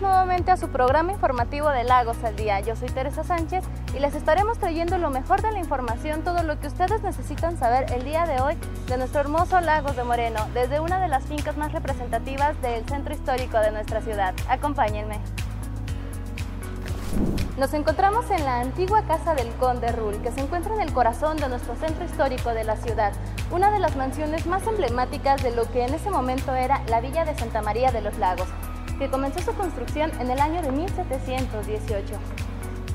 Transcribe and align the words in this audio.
nuevamente 0.00 0.50
a 0.50 0.56
su 0.56 0.68
programa 0.68 1.12
informativo 1.12 1.68
de 1.70 1.84
Lagos 1.84 2.22
al 2.24 2.36
Día. 2.36 2.60
Yo 2.60 2.76
soy 2.76 2.88
Teresa 2.88 3.24
Sánchez 3.24 3.64
y 3.94 3.98
les 3.98 4.14
estaremos 4.14 4.58
trayendo 4.58 4.98
lo 4.98 5.10
mejor 5.10 5.42
de 5.42 5.52
la 5.52 5.58
información, 5.58 6.22
todo 6.22 6.42
lo 6.42 6.58
que 6.60 6.68
ustedes 6.68 7.02
necesitan 7.02 7.56
saber 7.58 7.92
el 7.92 8.04
día 8.04 8.26
de 8.26 8.40
hoy 8.40 8.56
de 8.86 8.98
nuestro 8.98 9.20
hermoso 9.20 9.60
Lagos 9.60 9.96
de 9.96 10.04
Moreno, 10.04 10.40
desde 10.54 10.80
una 10.80 11.00
de 11.00 11.08
las 11.08 11.24
fincas 11.24 11.56
más 11.56 11.72
representativas 11.72 12.60
del 12.62 12.86
centro 12.88 13.14
histórico 13.14 13.58
de 13.58 13.72
nuestra 13.72 14.00
ciudad. 14.00 14.34
Acompáñenme. 14.48 15.18
Nos 17.56 17.74
encontramos 17.74 18.30
en 18.30 18.44
la 18.44 18.60
antigua 18.60 19.02
casa 19.02 19.34
del 19.34 19.48
Conde 19.54 19.90
Rull, 19.90 20.22
que 20.22 20.30
se 20.30 20.40
encuentra 20.40 20.74
en 20.74 20.80
el 20.80 20.92
corazón 20.92 21.38
de 21.38 21.48
nuestro 21.48 21.74
centro 21.74 22.04
histórico 22.04 22.50
de 22.50 22.62
la 22.62 22.76
ciudad, 22.76 23.12
una 23.50 23.70
de 23.72 23.80
las 23.80 23.96
mansiones 23.96 24.46
más 24.46 24.64
emblemáticas 24.66 25.42
de 25.42 25.50
lo 25.50 25.68
que 25.70 25.84
en 25.84 25.94
ese 25.94 26.10
momento 26.10 26.54
era 26.54 26.82
la 26.88 27.00
villa 27.00 27.24
de 27.24 27.36
Santa 27.36 27.62
María 27.62 27.90
de 27.90 28.02
los 28.02 28.16
Lagos 28.18 28.48
que 28.98 29.08
comenzó 29.08 29.40
su 29.40 29.54
construcción 29.54 30.10
en 30.20 30.30
el 30.30 30.40
año 30.40 30.62
de 30.62 30.72
1718. 30.72 32.14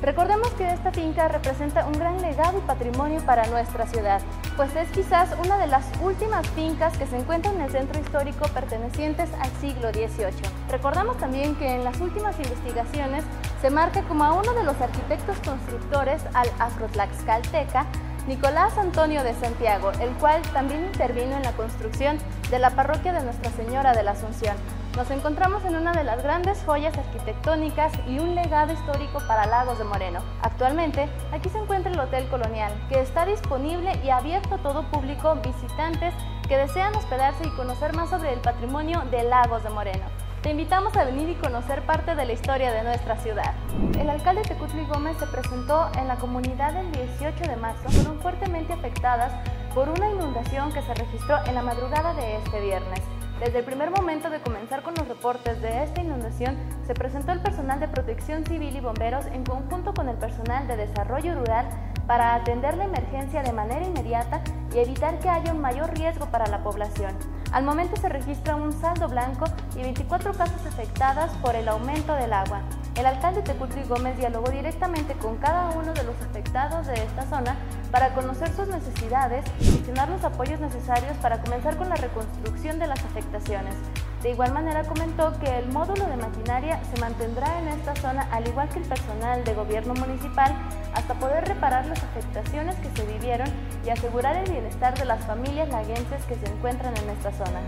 Recordemos 0.04 0.50
que 0.50 0.70
esta 0.70 0.92
finca 0.92 1.28
representa 1.28 1.86
un 1.86 1.94
gran 1.94 2.20
legado 2.20 2.58
y 2.58 2.60
patrimonio 2.62 3.24
para 3.24 3.46
nuestra 3.46 3.86
ciudad, 3.86 4.20
pues 4.54 4.76
es 4.76 4.86
quizás 4.90 5.30
una 5.42 5.56
de 5.56 5.66
las 5.66 5.86
últimas 6.02 6.46
fincas 6.50 6.94
que 6.98 7.06
se 7.06 7.16
encuentran 7.16 7.54
en 7.54 7.62
el 7.62 7.70
centro 7.70 7.98
histórico 7.98 8.46
pertenecientes 8.48 9.30
al 9.40 9.50
siglo 9.62 9.88
XVIII. 9.92 10.50
Recordamos 10.70 11.16
también 11.16 11.54
que 11.56 11.74
en 11.74 11.84
las 11.84 11.98
últimas 12.02 12.36
investigaciones 12.38 13.24
se 13.62 13.70
marca 13.70 14.02
como 14.02 14.24
a 14.24 14.34
uno 14.34 14.52
de 14.52 14.64
los 14.64 14.78
arquitectos 14.78 15.38
constructores 15.38 16.20
al 16.34 16.50
afrotlaxcalteca 16.58 17.86
Nicolás 18.26 18.76
Antonio 18.76 19.24
de 19.24 19.34
Santiago, 19.34 19.90
el 20.00 20.10
cual 20.16 20.42
también 20.52 20.84
intervino 20.84 21.36
en 21.36 21.42
la 21.42 21.52
construcción 21.52 22.18
de 22.50 22.58
la 22.58 22.70
parroquia 22.70 23.14
de 23.14 23.22
Nuestra 23.22 23.50
Señora 23.52 23.94
de 23.94 24.02
la 24.02 24.10
Asunción. 24.10 24.56
Nos 24.96 25.10
encontramos 25.10 25.64
en 25.64 25.74
una 25.74 25.92
de 25.92 26.04
las 26.04 26.22
grandes 26.22 26.62
joyas 26.64 26.96
arquitectónicas 26.96 27.92
y 28.06 28.20
un 28.20 28.36
legado 28.36 28.72
histórico 28.72 29.18
para 29.26 29.44
Lagos 29.44 29.78
de 29.78 29.84
Moreno. 29.84 30.20
Actualmente, 30.40 31.08
aquí 31.32 31.48
se 31.48 31.58
encuentra 31.58 31.90
el 31.90 31.98
Hotel 31.98 32.28
Colonial, 32.28 32.72
que 32.88 33.00
está 33.00 33.26
disponible 33.26 33.98
y 34.04 34.10
abierto 34.10 34.54
a 34.54 34.58
todo 34.58 34.84
público, 34.92 35.34
visitantes 35.42 36.14
que 36.46 36.56
desean 36.56 36.94
hospedarse 36.94 37.44
y 37.44 37.56
conocer 37.56 37.92
más 37.96 38.10
sobre 38.10 38.32
el 38.32 38.38
patrimonio 38.38 39.02
de 39.10 39.24
Lagos 39.24 39.64
de 39.64 39.70
Moreno. 39.70 40.04
Te 40.42 40.50
invitamos 40.50 40.96
a 40.96 41.04
venir 41.04 41.28
y 41.28 41.34
conocer 41.34 41.82
parte 41.86 42.14
de 42.14 42.26
la 42.26 42.32
historia 42.32 42.70
de 42.70 42.84
nuestra 42.84 43.16
ciudad. 43.16 43.52
El 43.98 44.08
alcalde 44.08 44.42
Tecutli 44.42 44.86
Gómez 44.86 45.16
se 45.18 45.26
presentó 45.26 45.90
en 45.98 46.06
la 46.06 46.16
comunidad 46.16 46.76
el 46.76 46.92
18 46.92 47.50
de 47.50 47.56
marzo, 47.56 47.88
fueron 47.88 48.20
fuertemente 48.20 48.72
afectadas 48.72 49.32
por 49.74 49.88
una 49.88 50.08
inundación 50.08 50.72
que 50.72 50.82
se 50.82 50.94
registró 50.94 51.38
en 51.46 51.56
la 51.56 51.62
madrugada 51.62 52.14
de 52.14 52.36
este 52.36 52.60
viernes. 52.60 53.02
Desde 53.40 53.58
el 53.58 53.64
primer 53.64 53.90
momento 53.90 54.30
de 54.30 54.40
comenzar 54.40 54.82
con 54.82 54.94
los 54.94 55.08
reportes 55.08 55.60
de 55.60 55.82
esta 55.82 56.00
inundación, 56.00 56.56
se 56.86 56.94
presentó 56.94 57.32
el 57.32 57.40
personal 57.40 57.80
de 57.80 57.88
protección 57.88 58.46
civil 58.46 58.76
y 58.76 58.80
bomberos 58.80 59.26
en 59.26 59.44
conjunto 59.44 59.92
con 59.92 60.08
el 60.08 60.16
personal 60.16 60.68
de 60.68 60.76
desarrollo 60.76 61.34
rural 61.34 61.66
para 62.06 62.36
atender 62.36 62.76
la 62.76 62.84
emergencia 62.84 63.42
de 63.42 63.52
manera 63.52 63.84
inmediata 63.84 64.40
y 64.72 64.78
evitar 64.78 65.18
que 65.18 65.28
haya 65.28 65.52
un 65.52 65.60
mayor 65.60 65.92
riesgo 65.94 66.26
para 66.26 66.46
la 66.46 66.62
población. 66.62 67.16
Al 67.54 67.62
momento 67.62 67.94
se 68.00 68.08
registra 68.08 68.56
un 68.56 68.72
saldo 68.72 69.06
blanco 69.06 69.44
y 69.76 69.82
24 69.82 70.32
casas 70.32 70.66
afectadas 70.66 71.30
por 71.36 71.54
el 71.54 71.68
aumento 71.68 72.12
del 72.16 72.32
agua. 72.32 72.62
El 72.96 73.06
alcalde 73.06 73.42
Tecutli 73.42 73.84
Gómez 73.84 74.18
dialogó 74.18 74.50
directamente 74.50 75.14
con 75.14 75.36
cada 75.36 75.70
uno 75.70 75.94
de 75.94 76.02
los 76.02 76.20
afectados 76.20 76.88
de 76.88 76.94
esta 76.94 77.22
zona 77.26 77.56
para 77.92 78.12
conocer 78.12 78.50
sus 78.56 78.66
necesidades 78.66 79.44
y 79.60 79.66
gestionar 79.66 80.08
los 80.08 80.24
apoyos 80.24 80.58
necesarios 80.58 81.16
para 81.18 81.40
comenzar 81.42 81.76
con 81.76 81.88
la 81.88 81.94
reconstrucción 81.94 82.80
de 82.80 82.88
las 82.88 82.98
afectaciones. 83.04 83.76
De 84.24 84.30
igual 84.30 84.54
manera 84.54 84.84
comentó 84.84 85.38
que 85.38 85.58
el 85.58 85.68
módulo 85.68 86.06
de 86.06 86.16
maquinaria 86.16 86.80
se 86.84 86.98
mantendrá 86.98 87.58
en 87.58 87.68
esta 87.68 87.94
zona 87.96 88.26
al 88.32 88.48
igual 88.48 88.70
que 88.70 88.78
el 88.78 88.86
personal 88.86 89.44
de 89.44 89.52
gobierno 89.52 89.92
municipal 89.92 90.50
hasta 90.94 91.12
poder 91.12 91.46
reparar 91.46 91.84
las 91.84 92.02
afectaciones 92.02 92.74
que 92.76 92.88
se 92.98 93.06
vivieron 93.06 93.46
y 93.84 93.90
asegurar 93.90 94.34
el 94.36 94.50
bienestar 94.50 94.98
de 94.98 95.04
las 95.04 95.22
familias 95.26 95.68
laguenses 95.68 96.24
que 96.24 96.36
se 96.36 96.46
encuentran 96.46 96.96
en 96.96 97.10
esta 97.10 97.32
zona. 97.32 97.60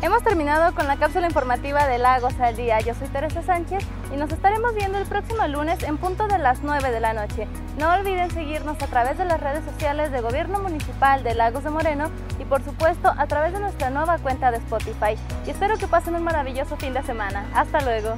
Hemos 0.00 0.22
terminado 0.22 0.74
con 0.74 0.86
la 0.86 0.96
cápsula 0.96 1.26
informativa 1.26 1.86
de 1.86 1.98
Lagos 1.98 2.40
al 2.40 2.56
Día. 2.56 2.80
Yo 2.80 2.94
soy 2.94 3.08
Teresa 3.08 3.42
Sánchez 3.42 3.84
y 4.10 4.16
nos 4.16 4.32
estaremos 4.32 4.74
viendo 4.74 4.96
el 4.96 5.04
próximo 5.04 5.46
lunes 5.46 5.82
en 5.82 5.98
punto 5.98 6.26
de 6.26 6.38
las 6.38 6.62
9 6.62 6.90
de 6.90 7.00
la 7.00 7.12
noche. 7.12 7.46
No 7.78 7.92
olviden 7.92 8.28
seguirnos 8.32 8.82
a 8.82 8.88
través 8.88 9.18
de 9.18 9.24
las 9.24 9.40
redes 9.40 9.64
sociales 9.64 10.10
de 10.10 10.20
Gobierno 10.20 10.58
Municipal 10.58 11.22
de 11.22 11.36
Lagos 11.36 11.62
de 11.62 11.70
Moreno 11.70 12.10
y 12.40 12.44
por 12.44 12.64
supuesto 12.64 13.14
a 13.16 13.26
través 13.28 13.52
de 13.52 13.60
nuestra 13.60 13.88
nueva 13.88 14.18
cuenta 14.18 14.50
de 14.50 14.56
Spotify. 14.56 15.14
Y 15.46 15.50
espero 15.50 15.78
que 15.78 15.86
pasen 15.86 16.16
un 16.16 16.24
maravilloso 16.24 16.76
fin 16.76 16.92
de 16.92 17.04
semana. 17.04 17.46
Hasta 17.54 17.80
luego. 17.82 18.16